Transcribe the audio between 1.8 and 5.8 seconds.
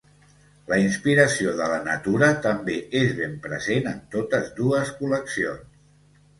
natura també és ben present en totes dues col·leccions.